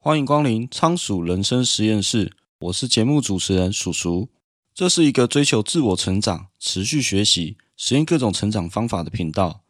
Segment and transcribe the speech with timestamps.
[0.00, 4.28] 欢迎光临仓鼠人生实验室，我是节目主持人鼠鼠。
[4.72, 9.64] 这是一个追求自我成长、持续学习、实验各种成长方法的频道。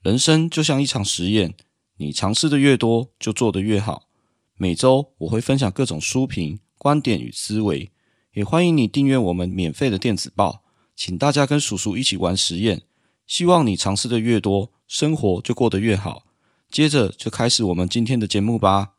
[0.00, 1.54] 人生就像一场实验，
[1.96, 4.08] 你尝试的越多，就做得越好。
[4.56, 7.90] 每周我会分享各种书评、观点与思维，
[8.34, 10.62] 也欢迎你订阅我们免费的电子报。
[10.94, 12.82] 请大家跟鼠鼠一起玩实验，
[13.26, 16.22] 希望你尝试的越多，生活就过得越好。
[16.70, 18.92] 接着就开始我们今天的节目吧。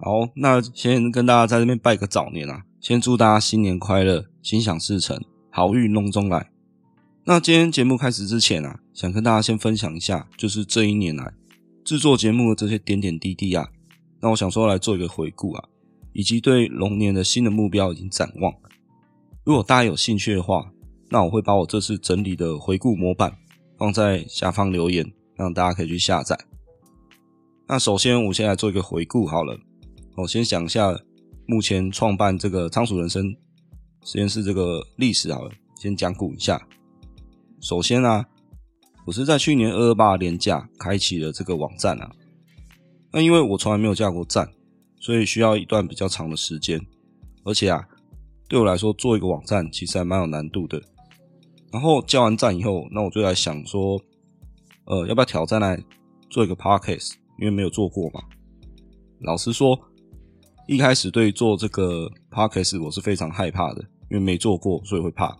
[0.00, 6.50] 好，那先跟大家在这边拜个早年啊，先祝大家新年快乐，心想事成，好运隆中来。
[7.24, 11.34] 那今天节目开始之前啊，想跟大家先分享一下，就是这一年来
[11.84, 13.68] 制作节目的这些点点滴滴啊。
[14.20, 15.64] 那我想说来做一个回顾啊，
[16.12, 18.54] 以及对龙年的新的目标已经展望。
[19.42, 20.70] 如果大家有兴趣的话，
[21.10, 23.36] 那我会把我这次整理的回顾模板
[23.76, 26.38] 放在下方留言，让大家可以去下载。
[27.66, 29.58] 那首先我先来做一个回顾好了。
[30.20, 30.98] 我先讲一下
[31.46, 33.36] 目前创办这个仓鼠人生
[34.02, 36.60] 实验室这个历史好了，先讲古一下。
[37.60, 38.26] 首先啊，
[39.06, 42.10] 我是在去年二二八连假开启了这个网站啊。
[43.12, 44.50] 那因为我从来没有架过站，
[44.98, 46.84] 所以需要一段比较长的时间。
[47.44, 47.86] 而且啊，
[48.48, 50.82] 对我来说做一个网站其实还蛮有难度的。
[51.70, 54.02] 然后架完站以后，那我就来想说，
[54.86, 55.80] 呃，要不要挑战来
[56.28, 57.12] 做一个 podcast？
[57.38, 58.20] 因为没有做过嘛。
[59.20, 59.78] 老实说。
[60.68, 63.80] 一开始对做这个 podcast 我是非常害怕的，
[64.10, 65.34] 因为没做过，所以会怕。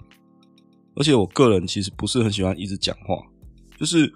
[0.97, 3.23] 而且我个人其实不是很喜欢一直讲话，
[3.79, 4.11] 就是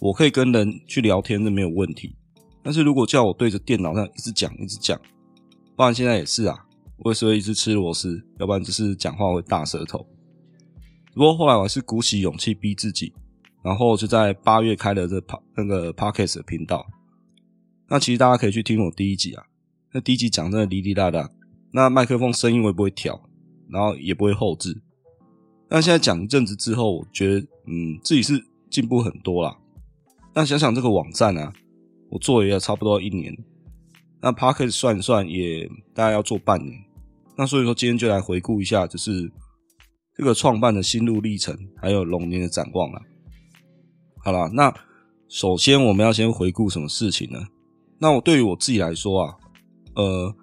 [0.00, 2.14] 我可以跟人去聊天，是没有问题。
[2.62, 4.96] 但是如果叫我对着电脑上一直讲、一直讲，
[5.74, 6.56] 不然现在也是啊，
[6.98, 10.06] 我也是会一直吃螺丝，要不然就是讲话会大舌头。
[11.12, 13.12] 不过后来我还是鼓起勇气逼自己，
[13.64, 16.86] 然后就在八月开了这 pa 那个 podcast 的频道。
[17.88, 19.42] 那其实大家可以去听我第一集啊。
[19.94, 21.28] 那第一集讲真的哩哩啦啦，
[21.70, 23.28] 那麦克风声音我也不会调，
[23.68, 24.80] 然后也不会后制。
[25.68, 29.54] 但现在讲一阵子之后，我觉得嗯自己是进步很多啦。
[30.32, 31.52] 那想想这个网站啊，
[32.08, 33.36] 我做了也差不多一年，
[34.22, 36.72] 那 Podcast 算一算也大概要做半年。
[37.36, 39.30] 那所以说今天就来回顾一下，就是
[40.16, 43.02] 这个创办的心路历程，还有龙年的展望啦。
[44.24, 44.74] 好啦，那
[45.28, 47.38] 首先我们要先回顾什么事情呢？
[47.98, 49.36] 那我对于我自己来说啊。
[49.94, 50.34] 呃，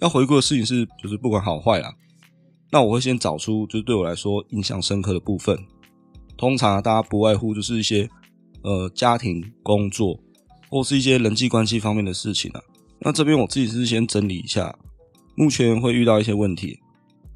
[0.00, 1.94] 要回顾的事情是，就是不管好坏啦，
[2.70, 5.58] 那我会先找出，就是对我来说印象深刻的部分。
[6.36, 8.08] 通常，大家不外乎就是一些
[8.62, 10.18] 呃家庭、工作，
[10.70, 12.60] 或是一些人际关系方面的事情啊。
[13.00, 14.74] 那这边我自己是先整理一下，
[15.34, 16.78] 目前会遇到一些问题。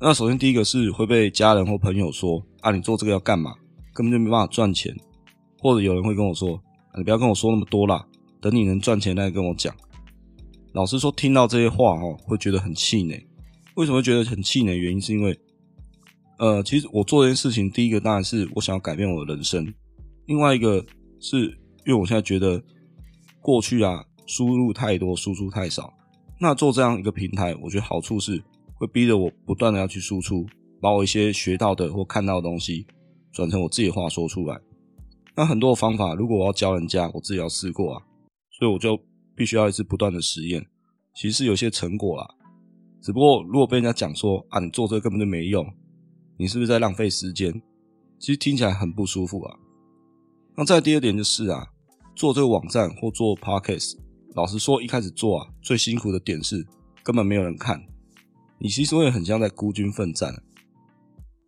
[0.00, 3.54] 那首先第一个是会被家人或朋友说啊，你做这个要干嘛？
[3.92, 4.94] 根本就没办法赚钱。
[5.60, 6.60] 或者有人会跟我说，
[6.96, 8.04] 你不要跟我说那么多啦，
[8.40, 9.74] 等你能赚钱再跟我讲。
[10.74, 13.24] 老实说，听到这些话哦，会觉得很气馁。
[13.76, 14.76] 为什么会觉得很气馁？
[14.76, 15.38] 原因是因为，
[16.40, 19.72] 呃，其实我做这件事情，第一个当然是我想要改变我的人生，
[20.26, 20.84] 另外一个
[21.20, 21.42] 是
[21.86, 22.60] 因为我现在觉得
[23.40, 25.94] 过去啊，输入太多，输出太少。
[26.40, 28.42] 那做这样一个平台，我觉得好处是
[28.74, 30.44] 会逼着我不断的要去输出，
[30.80, 32.84] 把我一些学到的或看到的东西
[33.32, 34.60] 转成我自己的话说出来。
[35.36, 38.02] 那很多的方法，如果我要教人家，我自己要试过啊，
[38.58, 39.00] 所以我就。
[39.36, 40.66] 必须要一直不断的实验，
[41.14, 42.28] 其实有些成果啦。
[43.02, 45.66] 只不过如果被人家讲说啊，你做这个根本就没用，
[46.36, 47.52] 你是不是在浪费时间？
[48.18, 49.56] 其实听起来很不舒服啊。
[50.56, 51.66] 那再第二点就是啊，
[52.16, 53.98] 做这个网站或做 podcast，
[54.34, 56.64] 老实说一开始做啊，最辛苦的点是
[57.02, 57.84] 根本没有人看，
[58.58, 60.32] 你其实会很像在孤军奋战，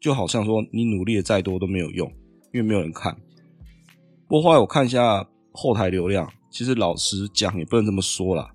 [0.01, 2.07] 就好像说你努力的再多都没有用，
[2.53, 3.17] 因为没有人看。
[4.29, 5.27] 不过后来我看一下
[5.57, 6.31] 后台流量。
[6.49, 8.49] 其实老实讲，也不能这么说啦，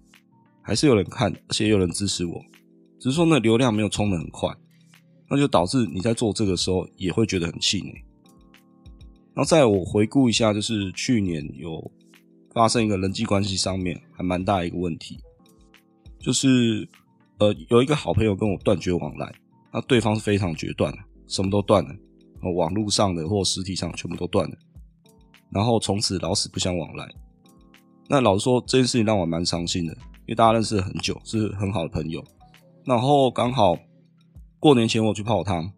[0.62, 2.42] 还是有人看，而且有人支持我，
[3.00, 4.50] 只是说那流量没有冲得很快，
[5.30, 7.92] 那就导致你在做这个时候也会觉得很气馁。
[9.34, 11.92] 然后再我回顾一下，就是去年有
[12.54, 15.20] 发生一个人际关系上面还蛮大一个问题，
[16.20, 16.88] 就是
[17.38, 19.32] 呃有一个好朋友跟我断绝往来，
[19.72, 20.98] 那对方是非常决断的，
[21.28, 21.96] 什么都断了，
[22.56, 24.58] 网络上的或实体上全部都断了，
[25.52, 27.08] 然后从此老死不相往来。
[28.08, 32.24] 那老实说，这件事情让我蛮伤心的，因为大家认识了很久，是很好的朋友。
[32.86, 33.78] 然后刚好
[34.60, 35.72] 过年前我去泡汤，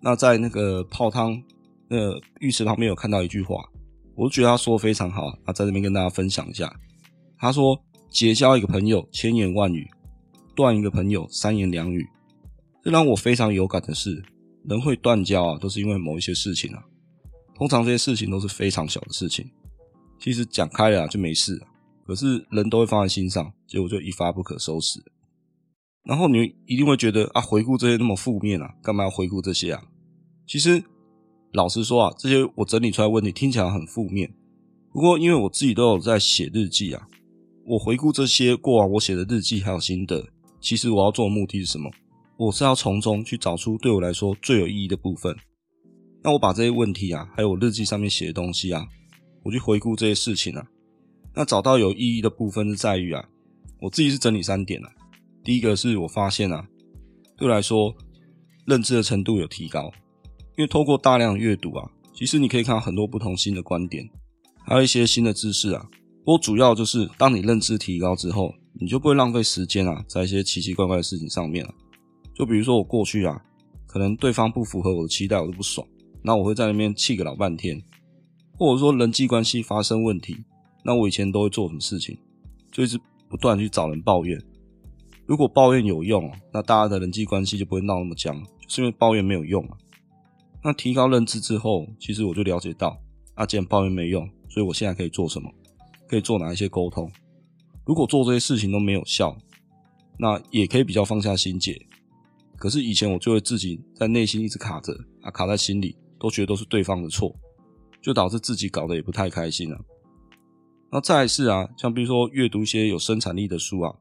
[0.00, 1.40] 那在那个泡汤
[1.88, 1.96] 那
[2.40, 3.64] 浴池旁边有看到一句话，
[4.14, 6.70] 我就觉得他说的非常好，那在这边跟大家分享一下。
[7.38, 7.80] 他说
[8.10, 9.86] ：“结交一个朋友，千言万语；
[10.54, 12.06] 断一个朋友，三言两语。”
[12.84, 14.22] 这让我非常有感的是，
[14.64, 16.82] 人会断交啊，都是因为某一些事情啊。
[17.60, 19.46] 通常这些事情都是非常小的事情，
[20.18, 21.66] 其实讲开了，就没事了。
[22.06, 24.98] 可是人都会放在心上，结果就一发不可收拾。
[26.04, 29.82] 然后你一定会觉得啊，回顾这些那么负面啊，干嘛要回顾这些啊？
[30.46, 30.82] 其实
[31.52, 34.34] 老实说啊，这些我整理出来问题听起来很负面。
[34.90, 37.06] 不过因为我自己都有在写日记啊，
[37.66, 40.26] 我回顾这些过往我写的日记还有心得，
[40.62, 41.90] 其实我要做的目的是什么？
[42.38, 45.36] 我是要从中去找出对我来说最有意义的部分。
[46.22, 48.86] 那我把这些问题啊，还有我日记上面写的东西啊，
[49.42, 50.66] 我去回顾这些事情啊，
[51.34, 53.24] 那找到有意义的部分是在于啊，
[53.80, 54.90] 我自己是整理三点啊。
[55.42, 56.66] 第一个是我发现啊，
[57.36, 57.94] 对我来说
[58.66, 59.90] 认知的程度有提高，
[60.58, 64.06] 因为透过大量阅读啊，其实你可以看到很多不同新的观点，
[64.66, 65.88] 还有一些新的知识啊。
[66.22, 71.74] 不过主要就是当你认知提高之后，你就不会浪费时间啊，在一些奇奇怪怪的事情上面了。
[72.34, 73.42] 就比如说我过去啊，
[73.86, 75.86] 可能对方不符合我的期待，我都不爽，
[76.22, 77.82] 那我会在那边气个老半天，
[78.56, 80.44] 或者说人际关系发生问题，
[80.84, 82.18] 那我以前都会做什么事情，
[82.70, 84.40] 就一直不断去找人抱怨。
[85.26, 89.76] 如果抱怨有用，那大家的人际关系就不会闹那么僵，就是因为抱怨没有用啊。
[90.62, 93.00] 那提高认知之后，其实我就了解到，
[93.34, 95.50] 啊，既然抱怨没用，所以我现在可以做什么？
[96.08, 97.10] 可以做哪一些沟通？
[97.86, 99.36] 如果做这些事情都没有效，
[100.18, 101.80] 那也可以比较放下心结。
[102.56, 107.34] 可是以前我就会自己在内心一直卡着啊，卡在心里，都觉得都是对方的错，
[108.02, 109.80] 就导致自己搞得也不太开心啊。
[110.92, 113.94] 那再来是啊，像比如说阅读一些有生产力的书啊，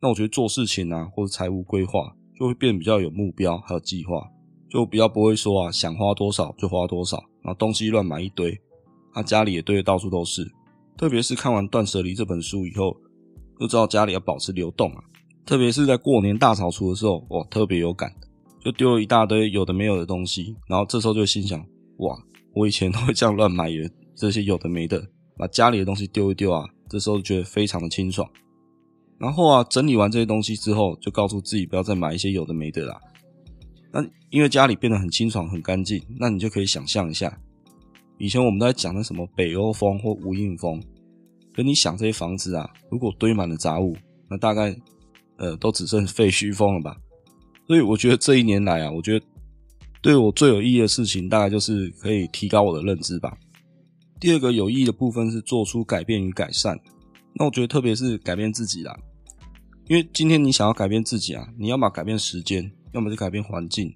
[0.00, 4.28] 那我觉得做事情啊或者财务规划就会变得比较有目标，还有计划，
[4.68, 8.60] 就比较不会说啊想花多少就花多少，然后东西乱买一堆，
[9.12, 10.46] 啊家里也堆得到处都是。
[10.96, 12.94] 特别是看完《断舍离》这本书以后，
[13.58, 15.02] 就知道家里要保持流动啊。
[15.46, 18.12] 特别是在过年大扫除的时候，哇，特别有感，
[18.64, 21.58] 就丢了一大堆有的没有的东西，然后这时候就心想，
[21.98, 22.16] 哇，
[22.54, 25.04] 我以前都会这样乱买的这些有的没的，
[25.36, 28.28] 把家里的东西丢一丢啊，这时候就觉得非常的清爽。
[29.18, 33.00] 然后啊，整理完这些东西之后，就告诉自己不要再买一些有的没的啦。
[33.92, 37.36] 那因为家里变得很清爽很干净，那你就可以想象一下，
[38.18, 40.80] 以前我们都在讲的什么北欧风或无印风，
[41.54, 43.96] 可你想这些房子啊，如果堆满了杂物，
[44.28, 44.76] 那大概。
[45.38, 46.96] 呃，都只剩废墟风了吧？
[47.72, 49.24] 所以我觉得这一年来啊，我觉得
[50.02, 53.34] 对我最有意义的事情，大概就是可以提高我的认知吧。
[54.20, 56.78] 第二个有意义的部分是做出改变与改善。
[57.32, 58.94] 那我觉得特别是改变自己啦，
[59.88, 63.90] 因为今天你想要改变自己啊，你要么改变时间，要么就改变环境，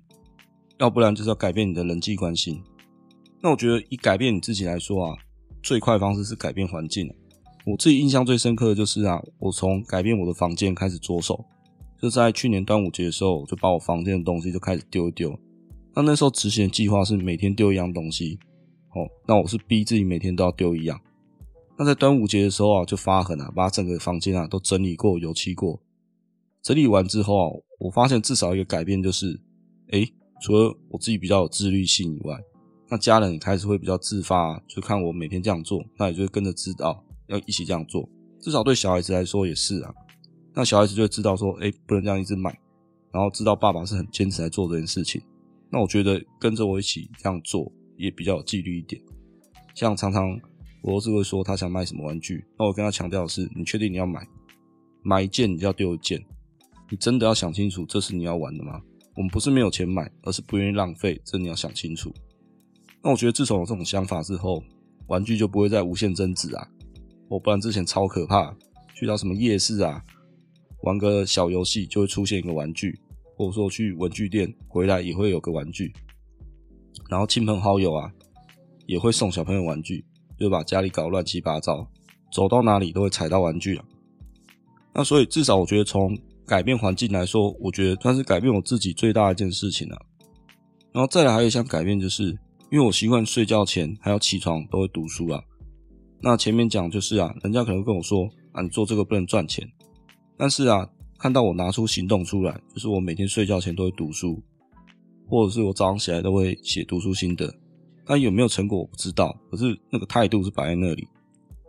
[0.78, 2.62] 要不然就是要改变你的人际关系。
[3.43, 5.19] 那我觉得以改变你自己来说啊，
[5.62, 7.14] 最快的方式是改变环境。
[7.67, 11.44] 我自己印象最深刻的就是啊，我从改变我的房间开始着手，
[12.01, 15.39] 就在去年端午节的时候，就把我房间的东西就开始丢一丢。
[15.95, 18.39] 那那时候执行的计划是每天丢一样东西，
[18.95, 21.01] 哦，那我是逼自己每天都要丢一样。
[21.79, 25.81] 那在端午节的时候啊，就发狠啊，把整个房间啊都整理过、油漆过。
[26.63, 29.41] 整理完之后啊，我发现至少一个改变就是，
[29.93, 30.07] 诶，
[30.43, 32.39] 除了我自己比较有自律性以外，
[32.91, 37.03] 那家人也开始会比较自发，就看我每天这样做，那也就会跟着知道。
[37.29, 38.09] 要一起这样做，
[38.41, 39.93] 至少对小孩子来说也是啊。
[40.56, 42.58] 那小孩子就会知道说，哎，不能这样一直买，
[43.12, 45.20] 然后知道爸爸是很坚持来做这件事情。
[45.70, 49.00] 那我觉得跟着我一起这样做也比较有纪律一点。
[49.75, 50.40] 像常常
[50.83, 54.26] 我儿子会说他想买什么玩具，那我跟他强调的是，你确定你要买？
[55.02, 56.25] 买一件你就要丢一件，
[56.90, 58.81] 你真的要想清楚这是你要玩的吗？
[59.14, 62.12] 我们不是没有钱买，而是不愿意浪费，这你要想清楚。
[63.02, 64.62] 那我觉得自从有这种想法之后，
[65.07, 66.66] 玩具就不会再无限增值啊。
[67.28, 68.57] 我不然之前超可怕，
[68.95, 70.02] 去到什么夜市啊，
[70.87, 72.97] 玩个小游戏就会出现一个玩具，
[73.37, 75.93] 或者说去文具店回来也会有个玩具，
[77.11, 78.09] 然后亲朋好友啊
[78.87, 80.05] 也会送小朋友玩具，
[80.38, 81.85] 就把家里搞乱七八糟，
[82.33, 83.85] 走到哪里都会踩到玩具啊。
[84.95, 86.16] 那所以至少我觉得从
[86.47, 90.00] 改变环境来说，我觉得算是改变我自己最大的一件事情了。
[90.93, 92.28] 然后再来还有一项改变就是，
[92.71, 95.43] 因为我习惯睡觉前还要起床都会读书啊。
[96.21, 99.69] 那前面讲就是啊，人家可能跟我说啊，你做这个不能赚钱，
[100.37, 100.88] 但是啊，
[101.19, 104.43] 看到我拿出行动出来，就是我每天睡觉前都会读书，
[105.28, 107.52] 或者是我早上起来都会写读书心得。
[108.05, 111.09] 但有没有成果我不知道，可是那个态度是摆在那里，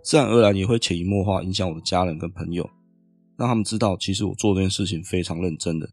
[0.03, 2.69] 自然而然也会潜移默化影响我的家人跟朋友，
[3.37, 5.89] 让他们知道其实我做这件事情非常认真的。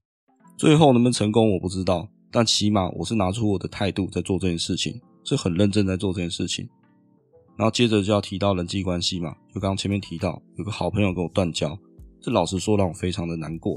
[0.58, 6.68] 最后能不能成功我不知道，但起码我是拿出我的态度在做这件事情，是很认真在做这件事情。
[7.56, 11.78] 然后接着就要提到人际关系嘛，就刚刚前面提到有个好朋友跟我断交，
[12.24, 13.76] 这老实说让我非常的难过。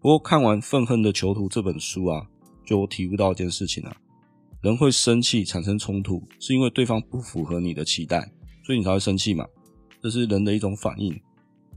[0.00, 2.24] 不过看完《愤恨的囚徒》这本书啊，
[2.64, 3.96] 就我体悟到一件事情啊，
[4.62, 8.20] 人会生气产生冲突，是因为对方不符合你的期待，
[8.64, 9.44] 所以你才会生气嘛，
[10.00, 11.12] 这是人的一种反应。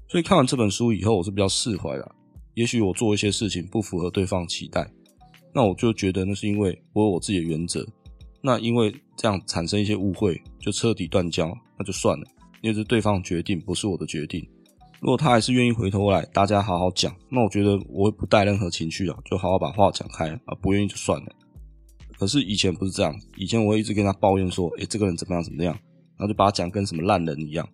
[0.07, 2.15] 所以看完这本书以后，我是比较释怀了。
[2.53, 4.87] 也许我做一些事情不符合对方期待，
[5.51, 7.83] 那我就觉得那是因为我有我自己的原则。
[8.39, 12.27] 那因为这样产生一些误会，就彻底断交，那就算了，
[12.61, 14.47] 因为是对方决定，不是我的决定。
[15.01, 21.35] 如果他还是愿意回头来，大家好好讲，那我觉得我会不带任何情绪啊，就好好把话讲开啊，不愿意就算了。
[22.19, 25.73] 可是以前不是这样，以前我会一直跟他抱怨说，诶，这个人怎么样怎么样，
[26.17, 27.67] 然后就把他讲跟什么烂人一样。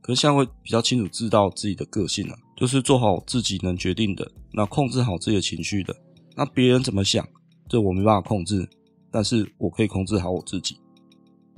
[0.00, 5.94] 可是现在会比较清楚知道自己的个性了，就是做好自己能决定的，那控制好自己的情绪的。
[6.34, 7.28] 那别人怎么想，
[7.68, 8.66] 这我没办法控制。
[9.10, 10.78] 但是我可以控制好我自己，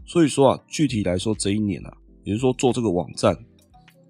[0.05, 3.33] 所以说啊，具体来说这一年啊，也就是说做这个网站，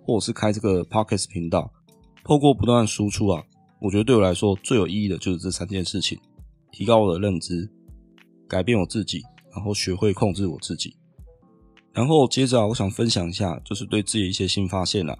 [0.04, 1.72] 或者是开这个 Podcast 频道，
[2.22, 3.42] 透过不断输出啊，
[3.80, 6.18] 我觉得对我来说最有意义的就是这三件事情：
[6.70, 7.68] 提高我的认知，
[8.46, 9.22] 改变我自己，
[9.54, 10.94] 然后学会控制我自己。
[11.92, 15.16] 然后接着啊，我想分享一下，就是对自己一些新发现啊，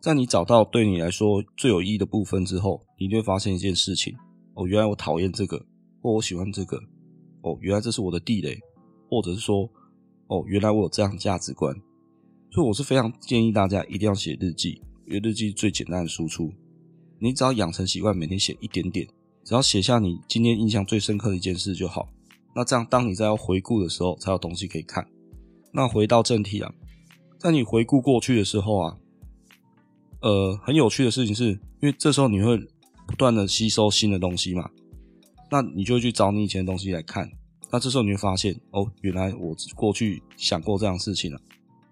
[0.00, 4.14] 在你找到对你来说最有意义的部分之后，你就会发现一件事情：
[4.54, 5.60] 哦，原来我讨厌这个，
[6.00, 6.78] 或我喜欢这个。
[7.42, 8.58] 哦，原来这是我的地雷，
[9.08, 9.62] 或者是说，
[10.26, 11.72] 哦，原来我有这样的价值观，
[12.50, 16.52] 所以我是非常建议大家一定要写日记，因为日记最简单的输出。
[17.18, 19.06] 你只要养成习惯，每天写一点点，
[19.44, 22.08] 只要写下你今天印象最深刻的一件事就好。
[22.54, 25.06] 那这样，当你在要回顾的时候，才有东西可以看。
[25.72, 26.72] 那回到正题啊，
[27.38, 28.96] 在你回顾过去的时候啊，
[30.22, 31.50] 呃，很有趣的事情是，
[31.80, 32.56] 因为这时候你会
[33.06, 34.70] 不断的吸收新的东西嘛。
[35.50, 37.30] 那你就会去找你以前的东西来看，
[37.70, 41.40] 那这时候你会发现，哦，原来我过去想过这样的事情啊，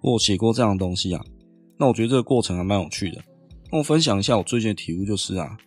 [0.06, 1.20] 或写过这样的东西啊。
[1.76, 3.20] 那我觉得这个过程还蛮有趣的。
[3.72, 5.58] 那我分享一下我最近的体悟就是啊，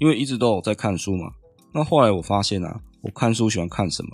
[0.00, 1.30] 因为一直都有在看书嘛。
[1.72, 4.10] 那后来我发现啊，我看书喜欢看什么？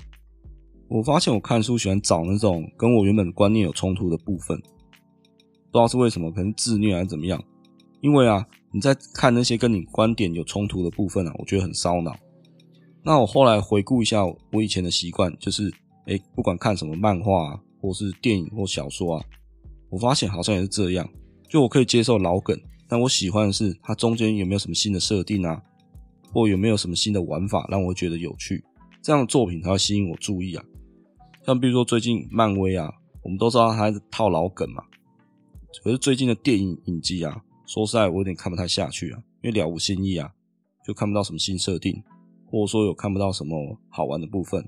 [0.89, 7.43] 我发现我看书喜欢找那种跟我原本观念有冲突的部分，不知道是为什么，可能自虐还是怎么样。
[8.03, 12.15] 因为啊，你在看那些跟你观点有冲突的部分啊，我觉得很烧脑。
[13.03, 14.23] 那我后来回顾一下
[14.53, 15.73] 我以前的习惯，就是，
[16.07, 19.25] 诶，不管看什么漫画啊，或是电影或小说啊，
[19.91, 21.09] 我发现好像也是这样。
[21.49, 25.61] 就我可以接受老梗，但我喜欢的是它中间有没有什么新的设定啊，
[26.33, 28.65] 或有没有什么新的玩法让我觉得有趣，
[29.03, 30.65] 这样的作品才会吸引我注意啊。
[31.45, 32.91] 像比如说最近漫威啊，
[33.23, 34.85] 我们都知道它套老梗嘛，
[35.83, 40.31] 可是最近的电影影集啊，说实在我有点看不太下去啊，因为了无新意啊，
[40.87, 42.03] 就看不到什么新设定。
[42.53, 44.61] 或者说有看不到什么好玩的部分，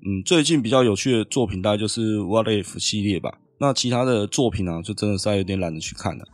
[0.00, 3.38] 嗯，最近比较有趣的作品大概就是《What If》系列吧。
[3.62, 6.24] 那其他的作品啊，就真的是有点懒得去看了。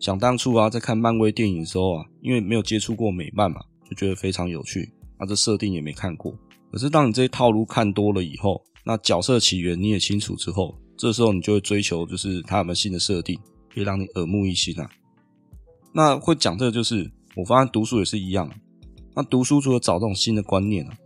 [0.00, 4.90] 想当初啊，在看漫威电影的时候啊，因为没有接触过美漫嘛，就觉得非常有趣。
[5.20, 6.34] 那这设定也没看过。
[6.72, 13.38] 可是当你这些套路看多了以后，那角色起源你也清楚之后，这时候你就会追求，就是他有没有新的设定，
[13.70, 14.88] 可以让你耳目一新啊。
[15.92, 18.50] 那会讲这个，就是我发现读书也是一样。
[19.14, 20.96] 那读书除了找这种新的观念啊，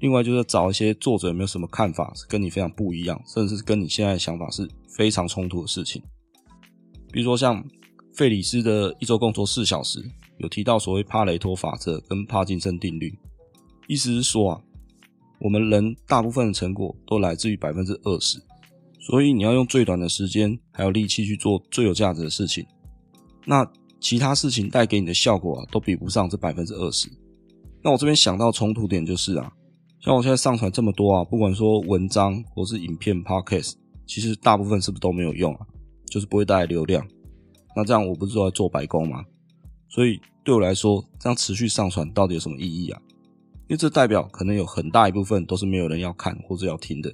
[0.00, 6.02] 另外就是找一些作者有没有什么看法是跟你非常不一样，甚至是跟你现在的想法是非常冲突的事情。
[7.12, 7.62] 比如说像
[8.14, 10.02] 费里斯的一周工作四小时，
[10.38, 13.16] 有提到所谓帕雷托法则跟帕金森定律，
[13.88, 14.60] 意思是说啊，
[15.38, 18.42] 我们人大部分的成果都来自于百分之二十，
[19.00, 22.66] 所以你要用最短的时间还有力气去做最有价值的事情，
[23.44, 27.06] 那其他事情带给你的效果啊，都比不上这百分之二十。
[27.82, 29.52] 那我这边想到冲突点就是啊，
[30.00, 33.74] 像我现在上传这么多啊，不管说文章或是影片、Podcast，
[34.06, 35.66] 其实大部分是不是都没有用啊？
[36.06, 37.06] 就是不会带来流量。
[37.76, 39.22] 那这样我不是都在做白工吗？
[39.90, 43.00] 所以对我来说，这样持续上传到底有什么意义啊？
[43.68, 47.12] 因为这代表可能有很大一部分都是没有人要看或者要听的。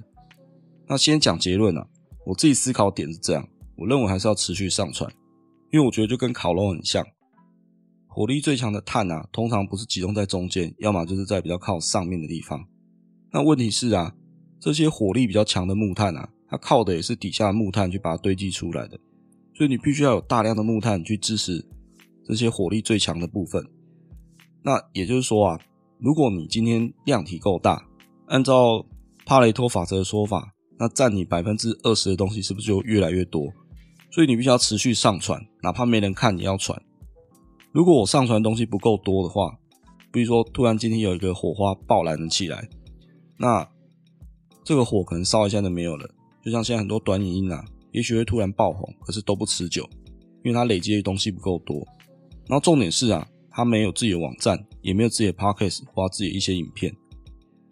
[0.87, 1.85] 那先讲结论啊，
[2.25, 5.11] 我自己思考点是这样，我认为还是要持续上传，
[5.71, 7.05] 因为我觉得就跟烤肉很像。
[8.07, 12.65] 火力最强的碳啊，通常不是集中在中间，要么就是在比较靠上面的地方。
[13.31, 14.15] 那问题是啊，
[14.59, 18.99] 这些火力比较强的木炭啊，它靠的也是底下的木炭去把它堆积出来的，
[19.53, 21.65] 所以你必须要有大量的木炭去支持
[22.25, 23.65] 这些火力最强的部分。
[24.63, 25.59] 那也就是说啊，
[25.99, 27.87] 如果你今天量体够大，
[28.27, 28.85] 按照
[29.25, 33.51] 帕雷托法则的说法，那占你百分之二十的东西是不是就越来越多？
[34.09, 36.81] 所以你必须要持续上传，哪怕没人看，你要传。
[37.71, 39.57] 如果我上传的东西不够多的话，
[40.11, 42.67] 比如说突然今天有一个火花爆燃了起来，
[43.37, 43.67] 那
[44.63, 46.09] 这个火可能烧一下就没有了。
[46.43, 49.87] 就像现在很多短影音啊，也许会突然爆红，可是都不持久，
[50.43, 51.85] 因为它累积的东西不够多。
[52.47, 56.93] 然后重点是啊，它没有自己的网站，也没有自己的 podcast 或自己的一些影片。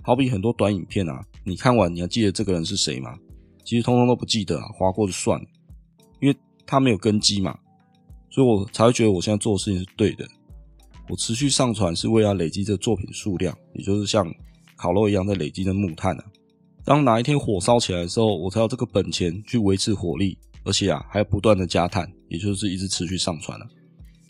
[0.01, 3.17] 好比很多短影片啊，你看完你还记得这个人是谁吗？
[3.63, 5.45] 其实通通都不记得啊，划过就算了，
[6.22, 7.57] 因为他没有根基嘛，
[8.29, 10.27] 所以我才会觉得我现在做的事情是对的。
[11.10, 14.27] 我持续上传是为了累积这作品数量，也就是像
[14.75, 16.24] 烤肉一样在累积的木炭啊。
[16.84, 23.72] 当哪一天火烧起来的时候，我才有这个本钱去维持火力，而且啊还要不断的加炭，也就是一直持续上传了啊。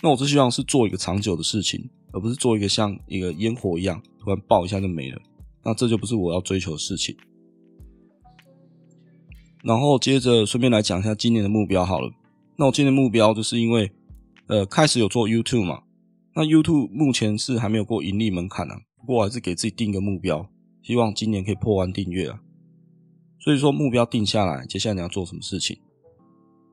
[0.02, 5.22] 那我只希望是做一个长久的事情，而不是做一个像一个烟火一样突然爆一下就没了。
[5.64, 7.16] 那这就不是我要追求的事情。
[9.64, 12.12] 然后接着顺便来讲一下今年的目标好了。
[12.56, 13.92] 那我今年目标就是因为
[14.48, 15.82] 呃开始有做 YouTube 嘛，
[16.36, 20.50] 那 YouTube 目前是还没有过盈利门槛啊，不过我还是给自己定一个目标，
[20.82, 22.40] 希望今年可以破万订阅啊。
[23.40, 25.78] 所以说目标定下来，接下来你要做什么事情？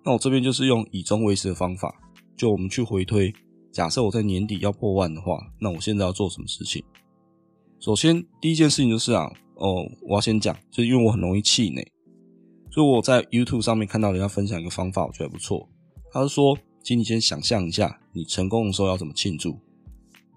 [0.03, 1.95] 那我这边就是用以终为始的方法，
[2.35, 3.31] 就我们去回推，
[3.71, 6.83] 假设我在年底要破万的话，那我现在要做什么事情？
[7.79, 11.87] 首先第一件事情就是啊，哦，我要先讲，就是因为我很容易气馁。
[12.71, 15.69] 所以我在 YouTube 上面看到人家分享一个方法，我觉得还不错。
[16.11, 19.59] 他是说，请你先想象一下，你成功的时候要怎么庆祝。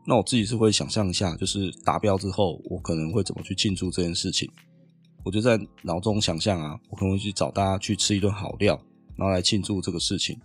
[0.06, 4.50] 那我自己是会想象一下，就是达标之后，我可能会怎么去庆祝这件事情。
[5.24, 8.80] 我就在脑中想象啊，我可能会去找大家去吃一顿好料，
[9.16, 10.40] 然后来庆祝这个事情。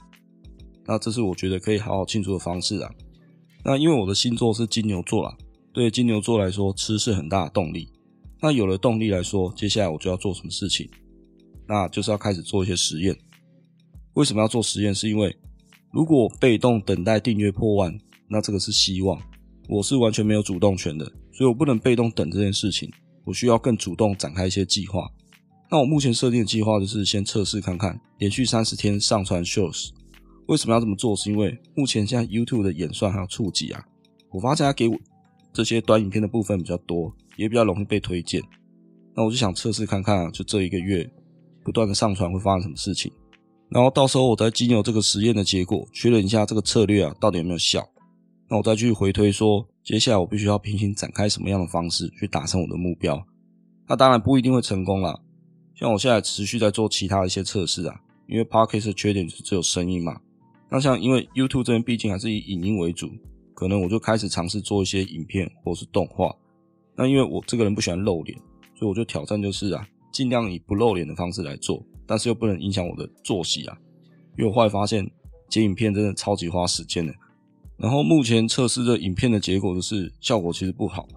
[0.87, 2.91] 那这是我觉得可以好好庆祝的方式啊。
[3.63, 5.37] 那因为我的星座是金牛座啦，
[5.75, 7.87] 对金牛座来说，吃是很大的动力。
[8.41, 10.89] 那有了动力来说，接下来我就要做什么事情？
[11.69, 13.15] 那就是要开始做一些实验。
[14.15, 14.95] 为什么要做实验？
[14.95, 15.37] 是因为
[15.93, 17.95] 如果被动等待订阅破万，
[18.27, 19.21] 那这个是希望，
[19.71, 22.91] 我是完全没有主动权的，所以我不能被动等这件事情，
[23.25, 25.09] 我需要更主动展开一些计划。
[25.71, 29.91] 那我目前设定的计划就是先测试看看，连续三十天上传 Shorts。
[30.47, 31.15] 为什么要这么做？
[31.15, 33.81] 是因为目前现在 YouTube 的演算还有触及啊，
[34.33, 34.99] 我发现它给我
[35.53, 38.43] 这些短影片的部分比较多，也比较容易被推荐。
[39.15, 41.09] 那我就想测试看看，就这一个月。
[41.63, 43.13] 不断的上传会发生什么事情？
[43.69, 47.87] 然后到时候我再经由这个实验的结果，确认一下这个策略啊到底有没有效。
[48.51, 53.25] 那我再去回推说，接下来我必须要平行展开什么样的方式去达成我的目标。
[53.87, 55.17] 那当然不一定会成功啦。
[55.77, 60.21] 像我现在持续在做其他的一些测试啊，因为 Podcast 的缺点就是只有声音嘛。
[60.69, 63.09] 那像因为 YouTube 这边毕竟还是以影音为主，
[63.55, 66.35] 可能我就开始尝试做一些影片或是动画。
[66.97, 68.37] 那因为我这个人不喜欢露脸，
[68.75, 69.87] 所以我就挑战就是啊。
[70.13, 73.79] 尽量以不露脸的方式来做，但是又不能影响我的作息啊。
[74.37, 75.09] 因为我后来发现
[75.49, 77.15] 剪影片真的超级花时间的。
[77.81, 81.09] 然后目前测试这影片的结果就是效果其实不好。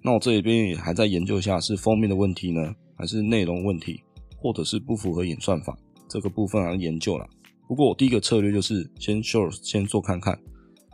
[0.00, 4.00] 那我这里边也还在研究一下是封面的问题呢，还是内容问题，
[4.36, 5.76] 或者是不符合演算法
[6.08, 7.26] 这个部分还研究啦。
[7.66, 10.38] 不过我第一个策略就是先 short 先做看看，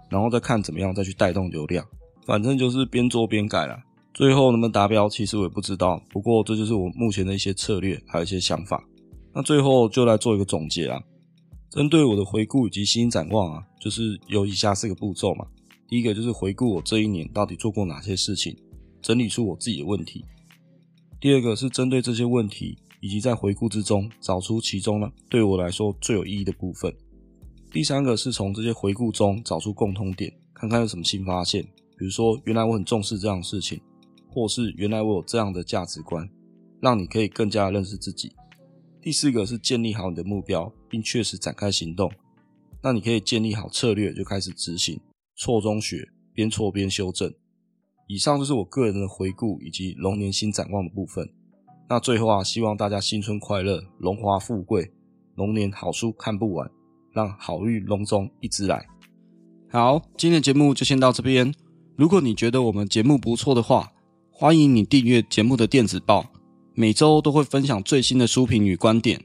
[0.09, 1.85] 然后再看怎么样再去带动流量，
[2.27, 3.79] 反正就是边做边改啦。
[4.15, 6.03] 最后能不能达标，其实我也不知道。
[6.11, 8.83] 不过这就是我目前的一些策略，还有一些想法。
[9.35, 11.01] 那最后就来做一个总结啊。
[11.79, 15.47] 针对我的回顾以及新展望啊，就是有以下四个步骤嘛。
[15.87, 18.57] 第一个就是回顾我这一年到底做过哪些事情，
[19.01, 20.25] 整理出我自己的问题。
[21.21, 26.93] 第二个是针对这些问题，以及在回顾之中找出其中呢对我来说最有意义的部分。
[27.71, 31.63] 第三个是从这些回顾中找出共通点，看看有什么新发现。
[31.97, 33.81] 比如说，原来我很重视这样的事情。
[34.31, 36.29] 或是原来我有这样的价值观，
[36.81, 38.31] 让你可以更加认识自己。
[39.09, 42.13] 第四个是建立好你的目标，并确实展开行动。
[42.83, 45.01] 那你可以建立好策略，就开始执行，
[45.35, 47.33] 错中学，边错边修正。
[48.07, 51.27] 以上就是我个人的回顾以及龙年新展望的部分。
[51.89, 54.93] 那最后啊，希望大家新春快乐，荣华富贵，
[55.37, 56.71] 龙年好书看不完，
[57.15, 58.87] 让好运龙中一直来。
[59.71, 61.51] 好，今天的节目就先到这边。
[61.97, 63.91] 如果你觉得我们节目不错的话，
[64.31, 66.31] 欢迎你订阅节目的电子报，
[66.79, 69.21] 每周都会分享最新的书评与观点。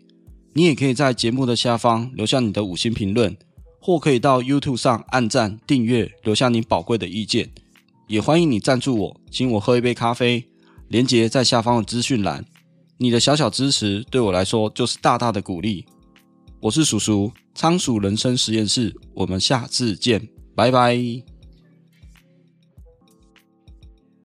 [0.54, 3.38] 你也可以在节目的下方留下你的五星评论，
[3.80, 7.52] 或可以到 YouTube 上按赞、订阅，留下你宝贵的意见。
[8.08, 10.44] 也欢迎你赞助我，请我喝一杯咖啡，
[10.88, 12.44] 连结在下方的资讯栏。
[12.98, 15.86] 你的小小支持对我来说就是大大的鼓励。
[16.60, 21.33] 我是叔叔，仓鼠人生实验室，我们下次见，拜拜。